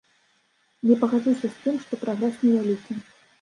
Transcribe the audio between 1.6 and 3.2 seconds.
тым, што прагрэс невялікі.